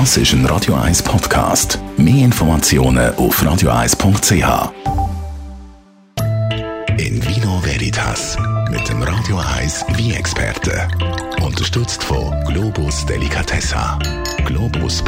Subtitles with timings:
[0.00, 1.78] Das ist ein Radio 1 Podcast.
[1.96, 4.72] Mehr Informationen auf radio1.ch.
[6.98, 8.36] In Vino Veritas
[8.72, 10.88] mit dem Radio 1 wie experte
[11.40, 13.96] Unterstützt von Globus Delicatessa.
[14.44, 15.04] Globus.ch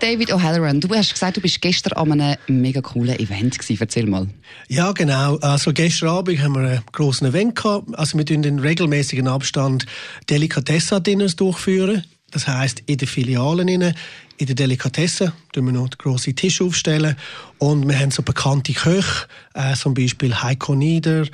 [0.00, 3.78] David O'Halloran, du hast gesagt, du bist gestern an einem mega coolen Event gewesen.
[3.80, 4.28] Erzähl mal.
[4.68, 5.38] Ja, genau.
[5.38, 7.98] Also gestern Abend haben wir einen grossen Event gehabt.
[7.98, 9.86] Also wir in regelmäßigen Abstand
[10.28, 12.04] Delicatessa-Dinners durchführen.
[12.34, 13.94] Das heißt in den Filialen
[14.36, 15.32] in der Delikatesse.
[15.52, 17.16] Tun wir noch den grossen Tisch aufstellen.
[17.58, 21.26] Und wir haben so bekannte Köche, äh, zum Beispiel Heiko Nieder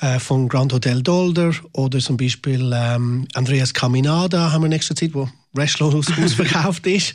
[0.00, 5.14] äh, von Grand Hotel Dolder oder zum Beispiel ähm, Andreas Caminada haben wir nächste Zeit,
[5.14, 7.14] wo restlos ausverkauft ist.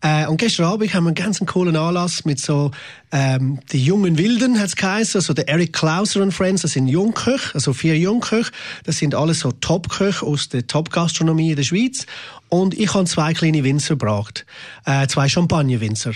[0.00, 2.70] Äh, und gestern Abend haben wir einen ganz coolen Anlass mit so
[3.12, 7.54] ähm, die jungen Wilden, hat's geheißen, also der Eric Klauser und Friends, das sind Jungköche,
[7.54, 8.50] also vier Jungköche,
[8.84, 12.06] das sind alles so Top-Köche aus der Top-Gastronomie in der Schweiz.
[12.50, 14.46] Und ich habe zwei kleine Winzer gebracht,
[14.88, 16.12] äh, zwei Champagner-Winzer.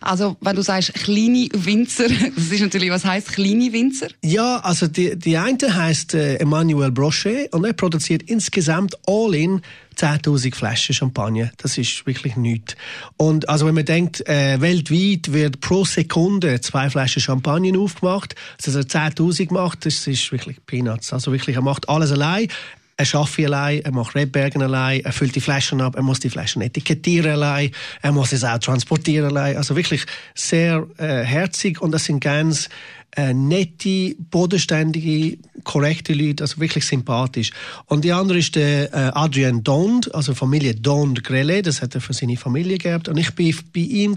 [0.00, 4.08] Also, wenn du sagst kleine Winzer, das ist natürlich, was heißt kleine Winzer?
[4.22, 9.62] Ja, also die, die eine heißt äh, Emmanuel Brochet und er produziert insgesamt all in
[9.96, 11.52] 10.000 Flaschen Champagner.
[11.58, 12.74] Das ist wirklich nichts.
[13.16, 18.78] Und also wenn man denkt, äh, weltweit wird pro Sekunde zwei Flaschen Champagner aufgemacht, also
[18.78, 21.12] er 10.000 macht, das ist wirklich Peanuts.
[21.12, 22.48] Also wirklich, er macht alles allein.
[22.98, 26.30] Er schafft allein, er macht Rebbergen allein, er füllt die Flaschen ab, er muss die
[26.30, 29.58] Flaschen etikettieren allein, er muss es auch transportieren allein.
[29.58, 32.70] Also wirklich sehr äh, herzig und das sind ganz
[33.16, 37.50] äh, nette, bodenständige, korrekte Leute, also wirklich sympathisch.
[37.86, 42.00] Und die andere ist der äh, Adrian Dond, also Familie Dond Grelle, das hat er
[42.00, 43.08] für seine Familie gehabt.
[43.08, 44.16] Und ich bin bei ihm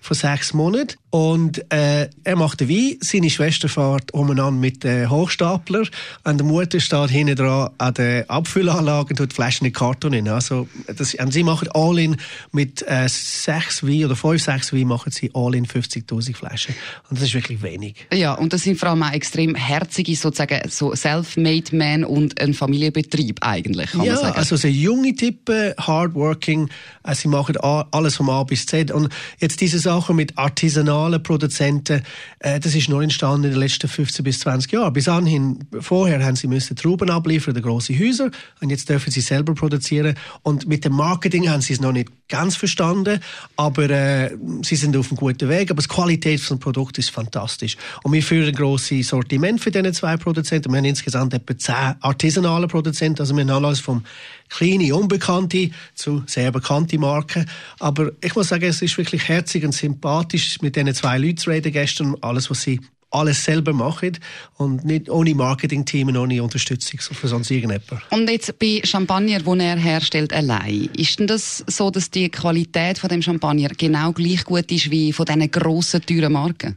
[0.00, 5.08] vor sechs Monaten und äh, er macht den Wein, seine Schwester fährt umeinander mit dem
[5.08, 5.84] Hochstapler
[6.24, 10.28] und die Mutter steht hinten dran an der Abfüllanlage und tut Flaschen in Karton rein.
[10.28, 12.16] Also das, und sie machen all in
[12.52, 16.74] mit äh, sechs Wein oder fünf, sechs Wein machen sie all in 50'000 Flaschen.
[17.08, 18.06] Und das ist wirklich wenig.
[18.16, 22.54] Ja, und das sind vor allem auch extrem herzige, sozusagen, so self-made men und ein
[22.54, 24.38] Familienbetrieb eigentlich, kann ja, man sagen.
[24.38, 26.68] also so junge Typen, hardworking,
[27.04, 28.90] äh, sie machen alles vom A bis Z.
[28.90, 32.02] Und jetzt diese Sache mit artisanalen Produzenten,
[32.38, 34.92] äh, das ist nur entstanden in den letzten 15 bis 20 Jahren.
[34.92, 39.20] Bis anhin, vorher haben sie müssen Trauben abliefern, in große Häuser, und jetzt dürfen sie
[39.20, 40.16] selber produzieren.
[40.42, 43.20] Und mit dem Marketing haben sie es noch nicht ganz verstanden,
[43.56, 45.70] aber äh, sie sind auf einem guten Weg.
[45.70, 47.76] Aber die Qualität des Produkts ist fantastisch.
[48.02, 50.72] Und wir führen ein grosses Sortiment für diese zwei Produzenten.
[50.72, 53.20] Wir haben insgesamt etwa zehn artisanale Produzenten.
[53.20, 54.04] Also wir haben alles vom
[54.48, 57.48] kleine, unbekannte zu sehr bekannte Marken.
[57.78, 61.50] Aber ich muss sagen, es ist wirklich herzig und sympathisch, mit diesen zwei Leuten zu
[61.50, 62.16] reden gestern.
[62.20, 62.80] Alles, was sie
[63.10, 64.18] alles selber machen
[64.56, 68.02] und nicht ohne Marketingteam und ohne Unterstützung für sonst irgendjemand.
[68.10, 72.98] Und jetzt bei Champagner, den er herstellt, allein, ist denn das so, dass die Qualität
[72.98, 76.76] von dem Champagner genau gleich gut ist wie von diesen grossen, teuren Marken?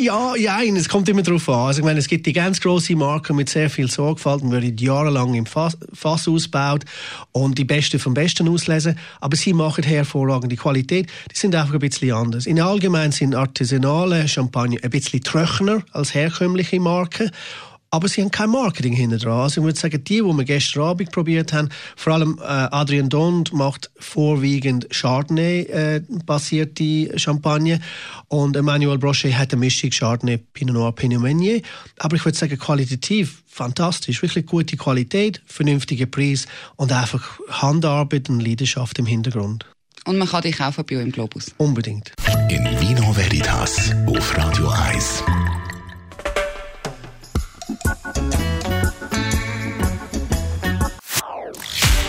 [0.00, 1.66] Ja, ja, es kommt immer darauf an.
[1.66, 4.76] Also ich meine, es gibt die ganz große Marken mit sehr viel Sorgfalt und werden
[4.76, 6.84] jahrelang im Fass, Fass ausgebaut
[7.32, 8.96] und die Beste vom Besten auslesen.
[9.20, 11.10] Aber sie machen hervorragende Qualität.
[11.32, 12.46] Die sind einfach ein bisschen anders.
[12.46, 17.32] In allgemein sind artisanale Champagner ein bisschen trockener als herkömmliche Marken
[17.90, 19.40] aber sie haben kein Marketing hinter dran.
[19.40, 23.08] Also ich würde sagen, die, die wir gestern Abend probiert haben, vor allem äh, Adrian
[23.08, 27.80] Dond macht vorwiegend Chardonnay-basierte äh, Champagne
[28.28, 31.62] und Emmanuel Brochet hat eine Mischung Chardonnay, Pinot Noir, Pinot Meunier.
[31.98, 38.40] Aber ich würde sagen, qualitativ fantastisch, wirklich gute Qualität, vernünftiger Preis und einfach Handarbeit und
[38.40, 39.66] Leidenschaft im Hintergrund.
[40.04, 41.52] Und man kann die kaufen bei euch im Globus?
[41.58, 42.12] Unbedingt.
[42.48, 43.47] In Vino Veritas